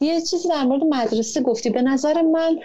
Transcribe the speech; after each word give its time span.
یه 0.00 0.20
چیزی 0.20 0.48
در 0.48 0.64
مورد 0.64 0.84
مدرسه 0.84 1.40
گفتی. 1.40 1.70
به 1.70 1.82
نظر 1.82 2.22
من 2.22 2.58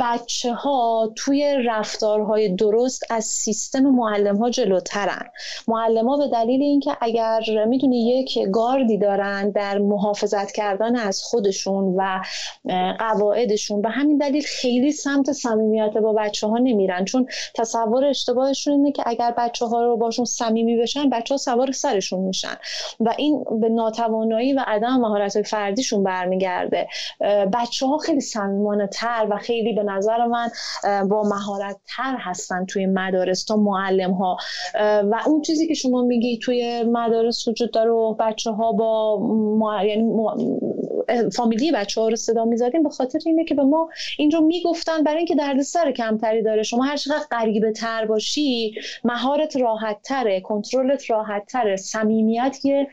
بچه 0.00 0.52
ها 0.52 1.12
توی 1.16 1.56
رفتارهای 1.66 2.48
درست 2.48 3.02
از 3.10 3.24
سیستم 3.24 3.80
معلم 3.80 4.36
ها 4.36 4.50
جلوترن. 4.50 5.26
معلم 5.68 6.08
ها 6.08 6.16
به 6.16 6.28
دلیل 6.28 6.62
اینکه 6.62 6.96
اگر 7.00 7.40
می‌دونی 7.66 8.08
یک 8.08 8.38
گاردی 8.52 8.98
دارن 8.98 9.50
در 9.50 9.78
محافظت 9.78 10.52
کردن 10.52 10.96
از 10.96 11.22
خودشون 11.22 11.94
و 11.96 12.22
قواعدشون 12.98 13.82
به 13.82 13.88
همین 13.88 14.18
دلیل 14.18 14.42
خیلی 14.46 14.92
سمت 14.92 15.32
صمیمیت 15.32 15.92
با 15.92 16.12
بچه 16.12 16.46
ها 16.46 16.58
نمیرن. 16.58 17.04
چون 17.04 17.28
تصور 17.54 18.04
اشتباهشون 18.04 18.72
اینه 18.74 18.92
که 18.92 19.02
اگر 19.06 19.34
بچه 19.38 19.66
ها 19.66 19.84
رو 19.84 19.96
باشون 19.96 20.24
صمیمی 20.24 20.76
بشن 20.76 21.10
بچه 21.10 21.34
ها 21.34 21.38
سوار 21.38 21.72
سرشون 21.72 22.20
میشن. 22.20 22.56
و 23.00 23.14
این 23.18 23.44
به 23.60 23.68
ناتوانایی 23.68 24.52
و 24.52 24.64
عدم 24.66 25.00
مهارت 25.00 25.42
فردیشون 25.42 26.02
برمیگرده. 26.02 26.65
کرده. 26.70 26.88
بچه 27.46 27.86
ها 27.86 27.98
خیلی 27.98 28.20
صمیمانه 28.20 28.86
تر 28.86 29.26
و 29.30 29.36
خیلی 29.36 29.72
به 29.72 29.82
نظر 29.82 30.26
من 30.26 30.50
با 31.08 31.22
مهارت 31.22 31.76
تر 31.96 32.16
هستن 32.18 32.64
توی 32.64 32.86
مدارس 32.86 33.44
تا 33.44 33.56
معلم 33.56 34.12
ها 34.12 34.36
و 34.80 35.20
اون 35.26 35.42
چیزی 35.42 35.66
که 35.68 35.74
شما 35.74 36.02
میگی 36.02 36.38
توی 36.38 36.82
مدارس 36.82 37.48
وجود 37.48 37.70
داره 37.70 37.90
و 37.90 38.14
بچه 38.14 38.50
ها 38.50 38.72
با 38.72 39.20
یعنی 39.84 40.02
فامیلی 41.36 41.72
بچه 41.72 42.00
ها 42.00 42.08
رو 42.08 42.16
صدا 42.16 42.44
می‌زدیم 42.44 42.82
به 42.82 42.90
خاطر 42.90 43.18
اینه 43.26 43.44
که 43.44 43.54
به 43.54 43.62
ما 43.62 43.88
این 44.18 44.30
رو 44.30 44.40
می‌گفتن 44.40 45.02
برای 45.02 45.16
اینکه 45.16 45.34
دردسر 45.34 45.92
کمتری 45.92 46.42
داره. 46.42 46.62
شما 46.62 46.84
هر 46.84 46.96
چقدر 46.96 47.24
غریبه 47.30 47.72
تر 47.72 48.06
باشی 48.06 48.74
مهارت 49.04 49.56
راحت 49.56 50.02
تره 50.02 50.40
کنترلت 50.40 51.10
راحت 51.10 51.46
تره. 51.46 51.76
صمیمیت 51.76 52.58
یه 52.64 52.88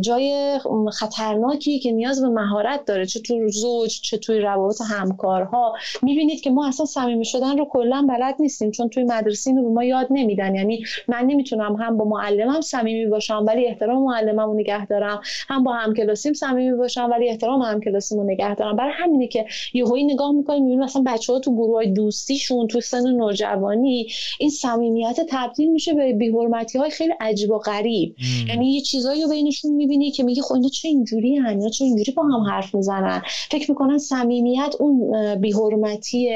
جای 0.00 0.58
خطرناکی 0.92 1.78
که 1.78 1.92
نیاز 1.92 2.22
به 2.22 2.28
مهارت 2.28 2.84
داره. 2.84 3.06
چه 3.06 3.20
تو 3.20 3.48
زوج 3.48 4.00
چه 4.00 4.18
توی 4.18 4.40
روابط 4.40 4.80
همکارها. 4.80 5.74
می‌بینید 6.02 6.40
که 6.40 6.50
ما 6.50 6.68
اصلا 6.68 6.86
صمیمی 6.86 7.24
شدن 7.24 7.58
رو 7.58 7.64
کلا 7.64 8.06
بلد 8.08 8.34
نیستیم 8.40 8.70
چون 8.70 8.88
توی 8.88 9.04
مدرسه 9.04 9.50
اینو 9.50 9.62
به 9.62 9.68
ما 9.68 9.84
یاد 9.84 10.06
نمیدن. 10.10 10.54
یعنی 10.54 10.84
من 11.08 11.26
نمی‌تونم 11.26 11.76
هم 11.76 11.96
با 11.96 12.04
معلمم 12.04 12.60
صمیمی 12.60 13.06
باشم 13.06 13.44
ولی 13.46 13.66
احترام 13.66 14.02
معلممو 14.02 14.54
نگه 14.54 14.86
دارم. 14.86 15.20
هم 15.48 15.64
با 15.64 15.72
همکلاسیم 15.72 16.32
صمیمی 16.32 16.76
باشم 16.76 17.08
ولی 17.10 17.28
احترام 17.28 17.55
همکلاسیمو 17.62 18.24
نگه 18.24 18.54
دارم. 18.54 18.76
برای 18.76 18.92
همینه 18.94 19.26
که 19.26 19.46
یهویی 19.74 20.04
نگاه 20.04 20.32
می‌کنیم 20.32 20.62
می‌بینیم 20.62 20.84
مثلا 20.84 21.02
بچه‌ها 21.06 21.38
تو 21.38 21.54
گروه 21.54 21.74
های 21.76 21.92
دوستیشون 21.92 22.66
تو 22.66 22.80
سن 22.80 23.10
نوجوانی 23.10 24.06
این 24.38 24.50
صمیمیت 24.50 25.20
تبدیل 25.28 25.72
میشه 25.72 25.94
به 25.94 26.12
بی‌حرمتی 26.12 26.78
های 26.78 26.90
خیلی 26.90 27.12
عجیب 27.20 27.50
و 27.50 27.58
غریب. 27.58 28.14
یعنی 28.48 28.72
یه 28.72 28.80
چیزایی 28.80 29.22
رو 29.22 29.28
بینشون 29.28 29.72
می‌بینی 29.72 30.10
که 30.10 30.22
میگی 30.22 30.40
خب 30.40 30.54
اینا 30.54 30.68
چه 30.68 30.88
اینجوری 30.88 31.36
هن؟ 31.36 31.70
چه 31.70 31.84
اینجوری 31.84 32.12
با 32.12 32.22
هم 32.22 32.40
حرف 32.40 32.74
می‌زنن؟ 32.74 33.22
فکر 33.50 33.70
می‌کنن 33.70 33.98
صمیمیت 33.98 34.74
اون 34.80 35.34
بیحرمتی 35.40 36.30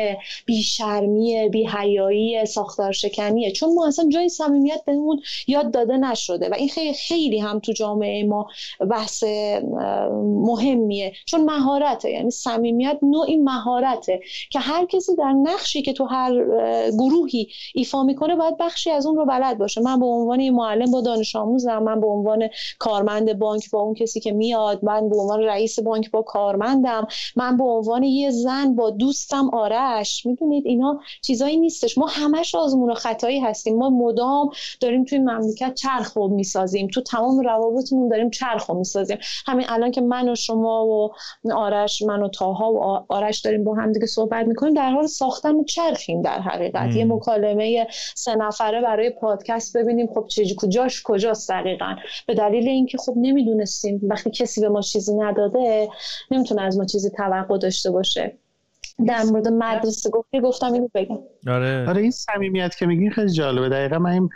بیشرمی 0.47 1.49
بیحیایی 1.49 2.47
ساختار 2.47 2.93
شکنیه 2.93 3.53
چون 3.53 3.75
ما 3.75 3.87
اصلا 3.87 4.09
جای 4.09 4.29
صمیمیت 4.29 4.81
بهمون 4.87 5.21
یاد 5.47 5.71
داده 5.71 5.97
نشده 5.97 6.49
و 6.49 6.55
این 6.55 6.69
خیلی 6.69 6.93
خیلی 6.93 7.39
هم 7.39 7.59
تو 7.59 7.73
جامعه 7.73 8.25
ما 8.25 8.47
بحث 8.91 9.25
مهمیه. 10.23 11.10
چون 11.27 11.45
مهارته 11.45 12.11
یعنی 12.11 12.31
صمیمیت 12.31 12.99
نوعی 13.03 13.37
مهارته 13.37 14.21
که 14.51 14.59
هر 14.59 14.85
کسی 14.85 15.17
در 15.17 15.33
نقشی 15.33 15.83
که 15.83 15.93
تو 15.93 16.05
هر 16.05 16.45
گروهی 16.91 17.49
ایفا 17.75 18.03
می‌کنه 18.03 18.37
باید 18.37 18.57
بخشی 18.57 18.91
از 18.91 19.07
اون 19.07 19.17
رو 19.17 19.27
بلد 19.27 19.59
باشه. 19.59 19.81
من 19.81 20.01
به 20.01 20.07
عنوان 20.07 20.51
معلم 20.51 20.91
با 20.91 21.01
دانش 21.01 21.37
آموزم 21.37 21.79
من 21.79 22.01
به 22.01 22.07
عنوان 22.07 22.49
کارمند 22.79 23.39
بانک 23.39 23.71
با 23.71 23.81
اون 23.81 23.95
کسی 23.95 24.21
که 24.21 24.33
میاد 24.33 24.85
من 24.85 25.09
به 25.09 25.17
عنوان 25.17 25.41
رئیس 25.41 25.81
بانک 25.81 26.11
با 26.11 26.23
کارمند 26.23 26.87
من 27.37 27.57
به 27.57 27.65
عنوان 27.65 28.03
یه 28.03 28.31
زن 28.31 28.75
با 28.75 28.91
دوستم 28.91 29.51
آرش. 29.53 30.27
می‌دونید 30.27 30.67
اینا 30.67 31.01
چیزایی 31.23 31.57
نیستش. 31.57 31.99
ما 31.99 32.07
همش 32.07 32.55
آزمون 32.55 32.91
و 32.91 32.95
خطایی 32.95 33.41
هستیم. 33.41 33.79
ما 33.79 33.91
مدام 33.91 34.51
داریم 34.81 35.05
توی 35.05 35.19
مملکت 35.19 35.75
چرخ 35.75 36.17
می‌سازیم. 36.17 36.89
تو 36.89 37.01
تمام 37.01 37.41
روابطمون 37.41 38.09
داریم 38.09 38.31
چرخ 38.31 38.71
می‌سازیم. 38.71 39.19
همین 39.47 39.67
الان 39.69 39.91
که 39.91 40.01
من 40.01 40.29
و 40.29 40.35
شما 40.35 40.87
و 40.87 41.00
آرش 41.55 42.03
من 42.03 42.23
و 42.23 42.29
تاها 42.29 42.73
و 42.73 43.07
آرش 43.09 43.41
داریم 43.41 43.65
با 43.65 43.75
هم 43.75 43.93
دیگه 43.93 44.07
صحبت 44.07 44.47
می‌کنیم. 44.47 44.75
در 44.75 44.91
حال 44.91 45.07
ساختن 45.07 45.65
چرخیم 45.65 46.23
در 46.23 46.41
حقیقت. 46.41 46.97
یه 46.97 47.05
مکالمه 47.05 47.87
سه 48.15 48.35
نفره 48.35 48.81
برای 48.81 49.11
پادکست 49.11 49.77
ببینیم. 49.77 50.07
خب 50.15 50.27
چه 50.27 50.45
کجاش 50.57 51.03
کجاست 51.05 51.51
دقیقا؟ 51.51 51.97
به 52.27 52.35
دلیل 52.35 52.69
اینکه 52.69 52.99
خب 52.99 53.15
نمی‌دونستیم. 53.17 54.01
وقتی 54.03 54.31
کسی 54.31 54.61
به 54.61 54.69
ما 54.69 54.81
چیزی 54.81 55.15
نداده 55.15 55.89
نمی‌تونه 56.31 56.63
از 56.63 56.79
ما 56.79 56.85
چیزی 56.85 57.11
توقع 57.11 57.59
داشته 57.59 57.91
باشه. 57.91 58.37
در 59.07 59.23
مورد 59.23 59.49
مدرسه 59.49 60.11
گفتی 60.11 60.41
گفتم 60.41 60.73
اینو 60.73 60.89
بگم. 60.95 61.19
آره. 61.49 61.89
آره 61.89 62.03
این 62.03 62.11
صمیمیت 62.11 62.77
که 62.77 62.87
میگین 62.87 63.11
خیلی 63.11 63.31
جالبه. 63.31 63.69
دقیقا 63.69 63.99
من 63.99 64.11
این 64.11 64.29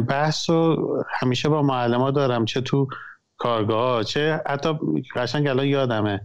بحث 0.00 0.50
رو 0.50 1.04
همیشه 1.20 1.48
با 1.48 1.62
معلم 1.62 2.10
دارم. 2.10 2.44
چه 2.44 2.60
تو 2.60 2.86
کارگاه 3.38 4.04
چه 4.04 4.40
حتی 4.46 4.68
قشنگ 5.16 5.46
الان 5.46 5.66
یادمه 5.66 6.20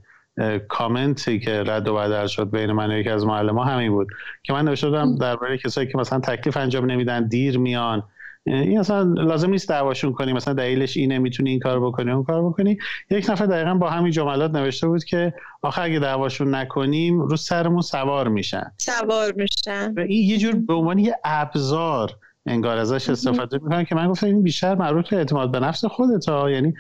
کامنتی 0.68 1.40
که 1.40 1.64
رد 1.68 1.88
و 1.88 1.96
بدل 1.96 2.28
شد 2.28 2.52
بین 2.52 2.72
من 2.72 2.92
و 2.92 2.98
یکی 2.98 3.10
از 3.10 3.26
معلم 3.26 3.58
همین 3.58 3.92
بود 3.92 4.08
که 4.44 4.54
من 4.54 4.66
نوشته 4.66 4.90
بودم 4.90 5.18
درباره 5.18 5.58
کسایی 5.58 5.88
که 5.88 5.98
مثلا 5.98 6.20
تکلیف 6.20 6.58
انجام 6.58 6.92
نمیدن 6.92 7.28
دیر 7.28 7.60
میان. 7.60 8.04
این 8.46 8.80
اصلا 8.80 9.02
لازم 9.04 9.50
نیست 9.50 9.70
دعواشون 9.70 10.14
کنی 10.14 10.34
مثلا 10.34 10.54
دلیلش 10.54 10.98
اینه 10.98 11.20
می‌تونی 11.20 11.50
این 11.50 11.60
کار 11.60 11.80
بکنی 11.80 12.12
اون 12.12 12.24
کار 12.24 12.44
بکنی. 12.44 12.78
یک 13.10 13.30
نفر 13.30 13.46
دقیقا 13.46 13.74
با 13.74 13.90
همین 13.90 14.12
جملات 14.12 14.52
نوشته 14.52 14.88
بود 14.88 15.04
که 15.04 15.34
آخه 15.62 15.82
اگه 15.82 16.00
دعواشون 16.00 16.56
نکنیم 16.56 17.22
رو 17.22 17.38
سرمون 17.38 17.82
سوار 17.82 18.28
میشن. 18.28 18.72
سوار 18.78 19.34
میشن. 19.36 19.96
این 19.98 20.30
یه 20.30 20.38
جور 20.38 20.56
به 20.56 20.74
عنوان 20.74 21.00
یه 21.00 21.16
ابزار 21.24 22.12
انگار 22.46 22.78
ازش 22.78 23.10
استفاده 23.10 23.58
می‌کنن 23.58 23.84
که 23.84 23.96
من 23.96 24.08
گفتم 24.08 24.28
این 24.28 24.44
بیشتر 24.44 24.76
مربوط 24.76 25.10
به 25.10 25.18
اعتماد 25.18 25.52
به 25.52 25.60
نفس 25.60 25.86
خودت 25.86 26.30
ها. 26.30 26.52
یعنی. 26.52 26.74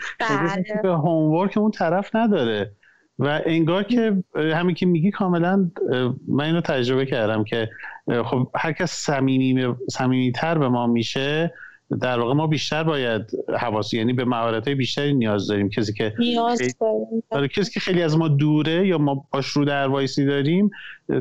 به 0.84 0.90
هومورک 0.90 1.58
اون 1.58 1.72
طرف 1.72 2.16
نداره. 2.16 2.72
و 3.20 3.42
انگار 3.46 3.84
که 3.84 4.24
همین 4.36 4.76
که 4.76 4.86
میگی 4.86 5.12
کاملا 5.12 5.72
من 6.28 6.46
اینو 6.46 6.62
تجربه 6.62 7.06
کردم 7.06 7.44
که 7.44 7.70
خب 8.26 8.52
هر 8.56 8.72
کس 8.72 8.92
صمیمی 9.90 10.32
تر 10.36 10.58
به 10.58 10.70
ما 10.70 10.88
میشه 10.88 11.54
در 12.02 12.20
واقع 12.20 12.34
ما 12.34 12.48
بیشتر 12.48 12.84
باید 12.84 13.22
حواس 13.60 13.94
یعنی 13.94 14.14
به 14.14 14.26
مهارت 14.26 14.70
بیشتری 14.70 15.14
نیاز 15.14 15.48
داریم. 15.48 15.70
کسی 15.70 15.94
که 15.94 16.14
نیاز 16.20 16.60
داریم. 16.82 17.24
آره، 17.30 17.48
کسی 17.48 17.72
که 17.72 17.80
خیلی 17.80 18.02
از 18.02 18.18
ما 18.18 18.28
دوره 18.28 18.88
یا 18.88 18.98
ما 18.98 19.28
باش 19.32 19.48
رو 19.48 19.66
در 19.66 19.88
وایسی 19.88 20.26
داریم 20.26 20.70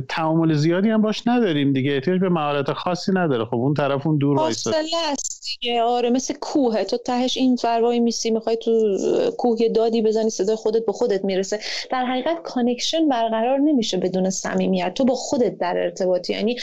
تعامل 0.09 0.55
زیادی 0.55 0.89
هم 0.89 1.03
باش 1.03 1.23
نداریم 1.27 1.73
دیگه. 1.73 1.93
احتیاج 1.93 2.21
به 2.21 2.29
مهارت 2.29 2.73
خاصی 2.73 3.13
نداره. 3.13 3.45
خب 3.45 3.55
اون 3.55 3.75
طرف 3.75 4.07
اون 4.07 4.19
دور 4.19 4.37
وایساد. 4.37 4.75
است 5.13 5.43
دیگه. 5.61 5.83
آره 5.83 6.11
مثل 6.11 6.35
کوه. 6.41 6.85
تو 6.85 6.97
تهش 6.97 7.37
این 7.37 7.57
ور 7.57 8.01
وایمیسی 8.01 8.31
می‌خوای 8.31 8.57
تو 8.57 8.97
کوه 9.39 9.69
دادی 9.69 10.03
بزنی 10.03 10.31
صدای 10.31 10.57
خودت 10.57 10.87
به 10.87 10.93
خودت 10.93 11.25
می‌رسه. 11.25 11.59
در 11.91 12.05
حقیقت 12.05 12.43
connection 12.43 13.09
برقرار 13.09 13.59
نمیشه 13.59 13.97
بدون 13.97 14.31
صمیمیت. 14.31 14.95
تو 14.95 15.05
با 15.05 15.15
خودت 15.15 15.59
در 15.59 15.75
ارتباطی. 15.77 16.33
یعنی 16.33 16.57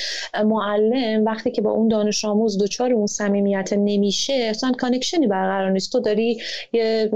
معلم 0.45 1.25
وقتی 1.25 1.51
که 1.51 1.61
با 1.61 1.71
اون 1.71 1.87
دانش 1.87 2.25
آموز 2.25 2.63
دچار 2.63 2.93
اون 2.93 3.07
صمیمیت 3.07 3.73
نمیشه 3.73 4.33
اصلا 4.33 4.71
connection 4.71 5.22
ی 5.22 5.27
برقرار 5.27 5.71
نیست. 5.71 5.91
تو 5.91 5.99
داری 5.99 6.41
یه 6.73 7.09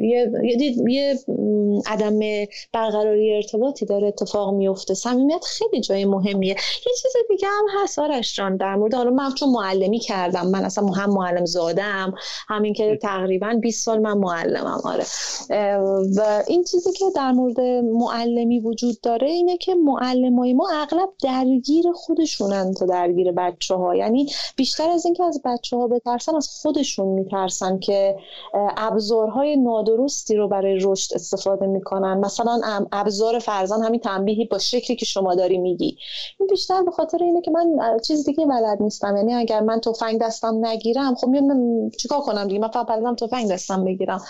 یه 0.00 0.30
یه, 0.42 0.74
یه 0.88 1.18
عدم 1.86 2.20
برقراری 2.72 3.34
ارتباطی 3.34 3.86
داره 3.86 4.06
اتفاق 4.06 4.54
میفته 4.54 4.94
صمیمیت 5.10 5.44
خیلی 5.44 5.80
جای 5.80 6.04
مهمیه. 6.04 6.56
یه 6.86 6.92
چیز 7.02 7.12
دیگه 7.28 7.48
هم 7.48 7.82
هست 7.82 7.98
آرش 7.98 8.36
جان 8.36 8.56
در 8.56 8.76
مورد 8.76 8.94
حالا 8.94 9.10
من 9.10 9.34
چون 9.34 9.48
معلمی 9.48 9.98
کردم 9.98 10.46
من 10.46 10.64
اصلا 10.64 10.86
هم 10.86 11.10
معلم 11.10 11.44
زادم 11.44 12.14
همین 12.48 12.72
که 12.72 12.98
تقریبا 13.02 13.58
20 13.60 13.84
سال 13.84 13.98
من 13.98 14.18
معلمم 14.18 14.80
آره. 14.84 15.04
و 16.16 16.42
این 16.46 16.64
چیزی 16.64 16.92
که 16.92 17.04
در 17.14 17.32
مورد 17.32 17.60
معلمی 17.84 18.60
وجود 18.60 19.00
داره 19.00 19.30
اینه 19.30 19.56
که 19.56 19.74
معلمای 19.74 20.52
ما 20.52 20.68
اغلب 20.72 21.08
درگیر 21.22 21.84
خودشونن 21.94 22.74
تا 22.74 22.86
درگیر 22.86 23.32
بچه 23.32 23.74
ها 23.74 23.96
یعنی 23.96 24.26
بیشتر 24.56 24.90
از 24.90 25.04
اینکه 25.04 25.24
از 25.24 25.40
بچه 25.44 25.76
ها 25.76 25.86
بترسن 25.86 26.36
از 26.36 26.48
خودشون 26.48 27.08
میترسن 27.08 27.78
که 27.78 28.16
ابزارهای 28.76 29.56
نادرستی 29.56 30.36
رو 30.36 30.48
برای 30.48 30.78
رشد 30.82 31.14
استفاده 31.14 31.66
می‌کنن. 31.66 32.18
مثلا 32.18 32.60
ابزار 32.92 33.38
فرزان 33.38 33.82
همین 33.82 34.00
تنبیهی 34.00 34.44
با 34.44 34.58
شکلی 34.58 34.96
که 35.00 35.06
شما 35.06 35.34
داری 35.34 35.58
میگی. 35.58 35.96
این 36.40 36.46
بیشتر 36.46 36.82
به 36.82 36.90
خاطر 36.90 37.24
اینه 37.24 37.40
که 37.40 37.50
من 37.50 37.98
چیز 38.06 38.24
دیگه 38.24 38.46
بلد 38.46 38.82
نیستم. 38.82 39.16
یعنی 39.16 39.34
اگر 39.34 39.60
من 39.60 39.80
تفنگ 39.80 40.20
دستم 40.20 40.66
نگیرم 40.66 41.14
خب 41.14 41.28
من 41.28 41.90
چیکار 41.90 42.20
کنم 42.20 42.48
دیگه؟ 42.48 42.60
من 42.60 42.68
فقط 42.68 42.86
بلدم 42.86 43.14
تفنگ 43.14 43.50
دستم 43.50 43.84
بگیرم. 43.84 44.20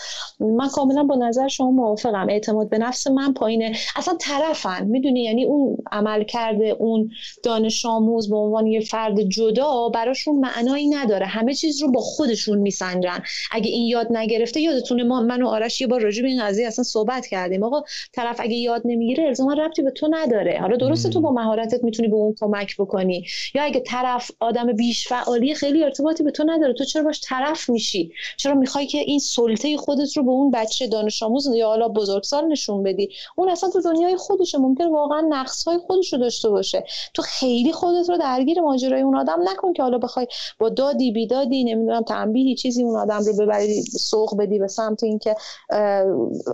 من 0.40 0.68
کاملا 0.68 1.04
با 1.04 1.14
نظر 1.14 1.48
شما 1.48 1.70
موافقم. 1.70 2.28
اعتماد 2.28 2.68
به 2.68 2.78
نفس 2.78 3.06
من 3.06 3.32
پایینه. 3.32 3.72
اصلا 3.96 4.14
طرفن. 4.20 4.84
می‌دونی؟ 4.84 5.22
یعنی 5.22 5.44
اون 5.44 5.76
عمل 5.92 6.24
کرده 6.24 6.76
اون 6.78 7.10
دانش 7.42 7.86
آموز 7.86 8.30
به 8.30 8.36
عنوان 8.36 8.66
یه 8.66 8.80
فرد 8.80 9.20
جدا 9.20 9.88
براشون 9.88 10.36
معنایی 10.36 10.88
نداره. 10.88 11.26
همه 11.26 11.54
چیز 11.54 11.82
رو 11.82 11.92
با 11.92 12.00
خودشون 12.00 12.58
میسنجن. 12.58 13.22
اگه 13.52 13.70
این 13.70 13.86
یاد 13.86 14.06
نگرفته 14.10 14.60
یادتونه 14.60 15.02
ما 15.02 15.20
من 15.20 15.42
و 15.42 15.48
آرش 15.48 15.80
یه 15.80 15.86
بار 15.86 16.00
راجع 16.00 16.22
به 16.22 16.28
این 16.28 16.44
قضیه 16.44 16.66
اصلا 16.66 16.84
صحبت 16.84 17.26
کردیم. 17.26 17.62
آقا 17.62 17.82
طرف 18.12 18.40
اگه 18.40 18.54
یاد 18.54 18.82
نمی‌گیره 18.84 19.24
الزاما 19.26 19.52
ربطی 19.52 19.82
به 19.82 19.90
تو 19.90 20.08
نداره. 20.10 20.59
حالا 20.60 20.76
درسته 20.76 21.08
تو 21.08 21.20
با 21.20 21.32
مهارتت 21.32 21.84
می‌تونی 21.84 22.08
به 22.08 22.16
اون 22.16 22.34
کمک 22.40 22.76
بکنی. 22.76 23.26
یا 23.54 23.62
اگه 23.62 23.80
طرف 23.80 24.30
آدم 24.40 24.72
بیش 24.72 25.08
فعالی 25.08 25.54
خیلی 25.54 25.84
ارتباطی 25.84 26.22
به 26.22 26.30
تو 26.30 26.44
نداره 26.46 26.72
تو 26.72 26.84
چرا 26.84 27.02
باش 27.02 27.20
طرف 27.24 27.70
میشی؟ 27.70 28.12
چرا 28.36 28.54
می‌خوای 28.54 28.86
که 28.86 28.98
این 28.98 29.18
سلطه 29.18 29.76
خودت 29.76 30.16
رو 30.16 30.22
به 30.22 30.30
اون 30.30 30.50
بچه 30.50 30.86
دانش 30.86 31.22
آموز 31.22 31.46
یا 31.46 31.68
حالا 31.68 31.88
بزرگسال 31.88 32.44
نشون 32.48 32.82
بدی؟ 32.82 33.08
اون 33.36 33.48
اصلا 33.48 33.70
تو 33.70 33.80
دنیای 33.80 34.16
خودشه 34.16 34.58
ممکن 34.58 34.86
واقعا 34.86 35.20
نقص 35.20 35.64
های 35.64 35.78
خودش 35.78 36.12
رو 36.12 36.18
داشته 36.18 36.48
باشه. 36.48 36.84
تو 37.14 37.22
خیلی 37.22 37.72
خودت 37.72 38.10
رو 38.10 38.18
درگیر 38.18 38.60
ماجرای 38.60 39.02
اون 39.02 39.16
آدم 39.16 39.48
نکن 39.48 39.72
که 39.72 39.82
حالا 39.82 39.98
بخوای 39.98 40.26
با 40.58 40.68
دادی 40.68 41.12
بیدادی 41.12 41.64
نمی‌دونم 41.64 42.02
تنبیهی 42.02 42.54
چیزی 42.54 42.82
اون 42.82 42.96
آدم 42.96 43.24
رو 43.24 43.36
ببری 43.36 43.82
سوق 43.82 44.36
بدی 44.36 44.58
به 44.58 44.68
سمت 44.68 45.04
اینکه 45.04 45.34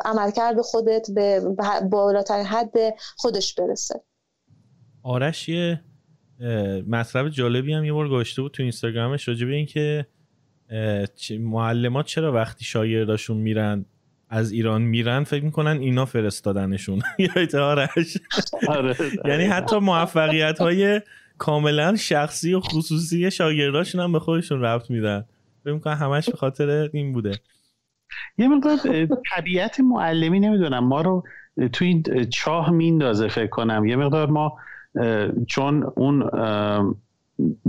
عملکرد 0.04 0.60
خودت 0.60 1.10
به 1.10 1.40
بالاترین 1.90 2.46
حد 2.46 2.94
خودش 3.16 3.54
برسه. 3.54 3.95
آرش 5.06 5.48
یه 5.48 5.80
مطلب 6.88 7.28
جالبی 7.28 7.72
هم 7.72 7.84
یه 7.84 7.92
بار 7.92 8.08
گذاشته 8.08 8.42
بود 8.42 8.52
تو 8.52 8.62
اینستاگرامش 8.62 9.28
راجع 9.28 9.46
به 9.46 9.54
اینکه 9.54 10.06
معلمات 11.40 12.06
چرا 12.06 12.32
وقتی 12.32 12.64
شاگرداشون 12.64 13.36
میرن 13.36 13.84
از 14.28 14.52
ایران 14.52 14.82
میرن 14.82 15.24
فکر 15.24 15.44
می‌کنن 15.44 15.78
اینا 15.80 16.04
فرستادنشون. 16.04 17.02
یا 17.52 17.64
آرش. 17.64 18.18
آره. 18.68 18.96
یعنی 19.24 19.44
حتی 19.44 19.78
موفقیت 19.78 20.58
های 20.58 21.00
کاملا 21.38 21.96
شخصی 21.96 22.54
و 22.54 22.60
خصوصی 22.60 23.30
شاگرداشون 23.30 24.00
هم 24.00 24.12
به 24.12 24.20
خودشون 24.20 24.60
رفت 24.60 24.90
میدن. 24.90 25.24
فکر 25.64 25.72
می‌کنن 25.72 25.94
همش 25.94 26.30
به 26.30 26.36
خاطر 26.36 26.90
این 26.92 27.12
بوده. 27.12 27.32
یه 28.38 28.48
مقدار 28.48 28.78
طبیعت 29.34 29.80
معلمی 29.80 30.40
نمی‌دونم. 30.40 30.84
ما 30.84 31.00
رو 31.00 31.24
تو 31.72 31.84
این 31.84 32.28
چاه 32.30 32.70
میندازه 32.70 33.28
فکر 33.28 33.46
کنم. 33.46 33.84
یه 33.84 33.96
مقدار 33.96 34.30
ما 34.30 34.58
چون 35.46 35.92
اون 35.96 36.30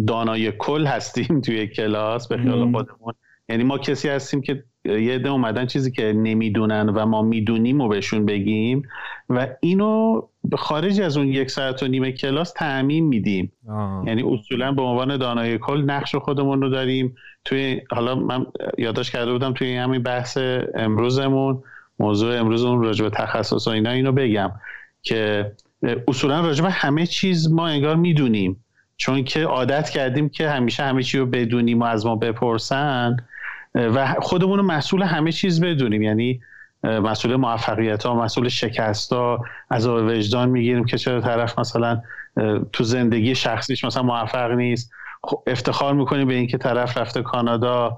دانای 0.07 0.51
کل 0.51 0.85
هستیم 0.85 1.41
توی 1.45 1.67
کلاس 1.67 2.27
به 2.27 2.37
خیال 2.37 2.71
خودمون. 2.71 3.13
یعنی 3.49 3.63
ما 3.63 3.77
کسی 3.77 4.09
هستیم 4.09 4.41
که 4.41 4.63
یه 4.85 5.15
عده 5.15 5.29
اومدن 5.29 5.65
چیزی 5.65 5.91
که 5.91 6.13
نمی‌دونن 6.13 6.89
و 6.89 7.05
ما 7.05 7.21
می‌دونیم 7.21 7.81
و 7.81 7.87
بهشون 7.87 8.25
بگیم 8.25 8.81
و 9.29 9.47
اینو 9.59 10.21
خارج 10.57 11.01
از 11.01 11.17
اون 11.17 11.27
یک 11.27 11.51
ساعت 11.51 11.83
و 11.83 11.87
نیم 11.87 12.11
کلاس 12.11 12.53
تعمین 12.53 13.05
میدیم. 13.05 13.51
یعنی 14.05 14.23
اصولا 14.23 14.71
به 14.71 14.81
عنوان 14.81 15.17
دانای 15.17 15.57
کل 15.57 15.81
نقش 15.81 16.15
خودمون 16.15 16.61
رو 16.61 16.69
داریم. 16.69 17.15
توی 17.45 17.81
حالا 17.91 18.15
من 18.15 18.45
یادداشت 18.77 19.11
کرده 19.11 19.31
بودم 19.31 19.53
توی 19.53 19.75
همین 19.75 20.03
بحث 20.03 20.37
امروزمون 20.75 21.63
موضوع 21.99 22.39
امروزمون 22.39 22.83
راجع 22.83 23.03
به 23.03 23.09
تخصص 23.09 23.67
و 23.67 23.69
اینا 23.69 23.89
اینو 23.89 24.11
بگم 24.11 24.51
که 25.01 25.51
اصولا 26.07 26.41
راجع 26.41 26.63
به 26.63 26.69
همه 26.69 27.05
چیز 27.05 27.51
ما 27.51 27.67
انگار 27.67 27.95
می‌دونیم. 27.95 28.63
چون 28.97 29.23
که 29.23 29.43
عادت 29.43 29.89
کردیم 29.89 30.29
که 30.29 30.49
همیشه 30.49 30.83
همه 30.83 31.03
چی 31.03 31.17
رو 31.17 31.25
بدونیم 31.25 31.79
و 31.79 31.83
از 31.83 32.05
ما 32.05 32.15
بپرسن 32.15 33.17
و 33.75 34.15
خودمون 34.21 34.57
رو 34.57 34.63
مسئول 34.63 35.03
همه 35.03 35.31
چیز 35.31 35.61
بدونیم. 35.61 36.01
یعنی 36.01 36.41
مسئول 36.83 37.35
موفقیت 37.35 38.03
ها 38.03 38.23
مسئول 38.23 38.47
شکست 38.47 39.13
ها 39.13 39.45
از 39.69 39.87
وجدان 39.87 40.49
می‌گیریم 40.49 40.85
که 40.85 40.97
چرا 40.97 41.21
طرف 41.21 41.59
مثلا 41.59 42.01
تو 42.73 42.83
زندگی 42.83 43.35
شخصیش 43.35 43.85
مثلا 43.85 44.03
موفق 44.03 44.51
نیست. 44.51 44.91
خب 45.23 45.43
افتخار 45.47 45.93
می‌کنیم 45.93 46.27
به 46.27 46.33
اینکه 46.33 46.57
طرف 46.57 46.97
رفته 46.97 47.21
کانادا. 47.21 47.97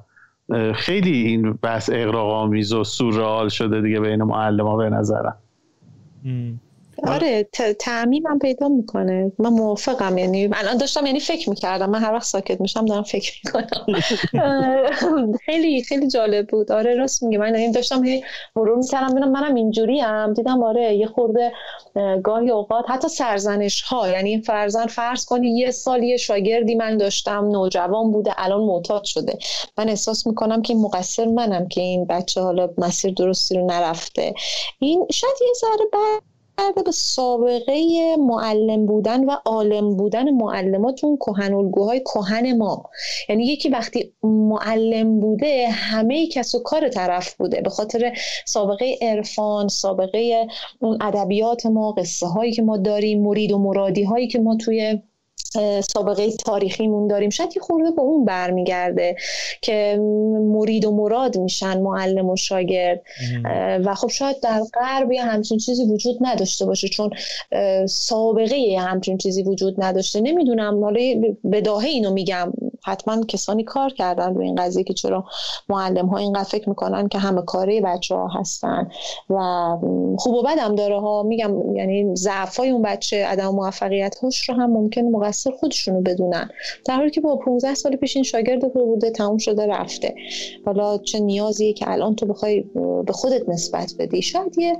خیلی 0.76 1.12
این 1.12 1.54
بحث 1.54 1.90
اقراق 1.94 2.34
آمیز 2.34 2.74
و 2.74 2.84
سورال 2.84 3.50
شده 3.50 3.81
دیگه 3.81 4.00
بین 4.00 4.24
معلم 4.24 4.68
ها 4.68 4.78
به 4.78 4.90
نظرم. 4.90 5.36
آره 7.07 7.44
تعمیمم 7.80 8.40
پیدا 8.40 8.68
می‌کنه. 8.68 9.31
من 9.40 9.50
موافقم 9.50 10.18
یعنی 10.18 10.50
الان 10.54 10.78
داشتم 10.78 11.06
یعنی 11.06 11.19
فکر 11.19 11.50
می‌کردم. 11.50 11.90
من 11.90 12.00
هر 12.00 12.13
وقت 12.13 12.24
ساکت 12.25 12.62
میشم 12.62 12.86
دارم 12.86 13.04
فکر 13.04 13.34
می‌کنم. 13.46 13.86
خیلی 15.46 15.84
خیلی 15.84 16.07
جالب 16.07 16.48
بود. 16.48 16.72
آره 16.72 16.96
راست 16.96 17.24
میگه 17.24 17.38
من 17.38 17.56
این 17.56 17.72
داشتم 17.72 18.04
مرور 18.56 18.78
می‌کردم. 18.78 19.07
ببینم 19.10 19.31
منم 19.31 19.56
اینجوری 19.56 20.00
هم 20.00 20.34
دیدم 20.34 20.63
آره 20.63 20.96
یه 20.96 21.07
خورده 21.07 21.51
گاهی 22.24 22.50
اوقات 22.50 22.86
حتی 22.90 23.07
سرزنش 23.07 23.81
ها 23.81 24.10
یعنی 24.10 24.42
فرزن 24.42 24.86
فرض 24.86 25.25
کنی 25.25 25.57
یه 25.57 25.72
سال 25.72 26.04
یه 26.04 26.18
شاگردی 26.18 26.75
من 26.75 26.98
داشتم 26.98 27.45
نوجوان 27.52 28.12
بوده 28.12 28.34
الان 28.38 28.62
معتاد 28.62 29.04
شده. 29.04 29.38
من 29.78 29.90
احساس 29.90 30.28
می‌کنم 30.28 30.62
که 30.62 30.75
مقصر 30.75 31.25
منم 31.25 31.68
که 31.68 31.81
این 31.81 32.06
بچه 32.06 32.42
حالا 32.42 32.69
مسیر 32.78 33.13
درستی 33.13 33.56
رو 33.56 33.66
نرفته. 33.66 34.34
این 34.80 35.07
شاید 35.12 35.36
یه 35.42 35.54
ذره 35.62 35.86
بعد 35.94 36.29
کرده 36.60 36.84
به 36.84 36.92
سابقه 36.92 38.16
معلم 38.20 38.86
بودن 38.86 39.26
و 39.26 39.32
عالم 39.46 39.98
بودن 39.98 40.30
معلمات 40.30 41.04
اون 41.04 41.18
کهن 41.18 41.54
الگوهای 41.54 42.00
کهن 42.00 42.58
ما. 42.58 42.90
یعنی 43.30 43.46
یکی 43.46 43.70
وقتی 43.70 44.14
معلم 44.24 45.20
بوده 45.20 45.70
همه 45.70 46.28
کس 46.28 46.56
و 46.56 46.64
کار 46.64 46.90
طرف 46.90 47.34
بوده. 47.34 47.62
به 47.62 47.70
خاطر 47.70 48.18
سابقه 48.46 48.96
عرفان 49.02 49.68
سابقه 49.68 50.48
اون 50.80 50.98
ادبیات 51.02 51.66
ما 51.66 51.92
قصه 51.92 52.28
هایی 52.28 52.52
که 52.52 52.62
ما 52.62 52.78
داریم 52.78 53.24
مرید 53.24 53.52
و 53.52 53.58
مرادی 53.58 54.04
هایی 54.04 54.28
که 54.28 54.40
ما 54.40 54.56
توی 54.56 55.00
سابقه 55.81 56.31
تاریخیمون 56.31 57.07
داریم. 57.07 57.30
شاید 57.30 57.54
یه 57.56 57.62
خورده 57.62 57.92
به 57.92 58.01
اون 58.01 58.25
برمیگرده 58.25 59.16
که 59.62 59.98
مرید 60.42 60.86
و 60.86 60.92
مراد 60.92 61.38
میشن 61.38 61.81
معلم 61.81 62.30
و 62.30 62.36
شاگرد. 62.36 63.01
و 63.86 63.96
خب 63.96 64.07
شاید 64.07 64.40
در 64.40 64.62
غرب 64.74 65.12
یه 65.12 65.24
همچین 65.24 65.57
چیزی 65.57 65.84
وجود 65.84 66.18
نداشته 66.22 66.66
باشه 66.66 66.88
چون 66.88 67.10
سابقه 67.86 68.57
یه 68.57 68.81
همچین 68.81 69.18
چیزی 69.18 69.44
وجود 69.44 69.84
نداشته. 69.84 70.22
نمی‌دونم 70.22 70.84
حالا 70.84 71.00
بداهه 71.52 71.86
اینو 71.86 72.13
میگم. 72.13 72.54
حتما 72.90 73.24
کسانی 73.24 73.64
کار 73.64 73.90
کردن 73.94 74.34
روی 74.36 74.46
این 74.46 74.56
قضیه 74.56 74.84
که 74.84 74.94
چرا 74.94 75.26
معلم 75.70 76.06
ها 76.06 76.18
اینقدر 76.18 76.50
فکر 76.50 76.70
می‌کنن 76.70 77.08
که 77.08 77.18
همه 77.18 77.42
کاره 77.42 77.82
بچه 77.82 78.16
ها 78.16 78.28
هستن. 78.28 78.90
و 79.30 79.40
خوب 80.18 80.34
و 80.34 80.44
بدم 80.44 80.76
داره 80.76 81.00
ها. 81.00 81.24
میگم 81.24 81.76
یعنی 81.76 82.16
ضعف 82.16 82.58
های 82.58 82.70
اون 82.70 82.82
بچه 82.82 83.26
عدم 83.26 83.50
موفقیت 83.50 84.16
هاش 84.16 84.50
رو 84.50 84.56
هم 84.56 84.70
ممکن 84.72 85.02
مقصر 85.02 85.52
خودشونو 85.52 86.02
بدونن. 86.02 86.50
در 86.86 86.96
حالی 86.96 87.10
که 87.10 87.22
با 87.22 87.36
15 87.36 87.74
سال 87.74 87.96
پیش 87.96 88.16
این 88.16 88.24
شاگرد 88.24 88.62
تو 88.62 88.86
بوده 88.86 89.12
تموم 89.12 89.38
شده 89.38 89.68
رفته. 89.68 90.16
حالا 90.66 90.98
چه 90.98 91.20
نیازیه 91.20 91.74
که 91.74 91.92
الان 91.92 92.16
تو 92.16 92.26
بخوای 92.26 92.62
به 93.06 93.14
خودت 93.14 93.50
نسبت 93.50 93.94
بدی. 94.00 94.22
شاید 94.22 94.60
یه 94.60 94.78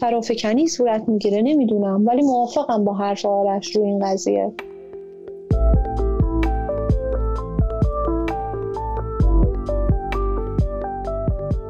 فرافکنی 0.00 0.68
صورت 0.68 1.08
می‌گیره 1.08 1.42
نمی‌دونم. 1.42 2.06
ولی 2.06 2.22
موافقم 2.22 2.84
با 2.84 2.94
حرف 2.94 3.24
آرش 3.24 3.76
روی 3.76 3.86
این 3.86 3.98
قضیه. 3.98 4.52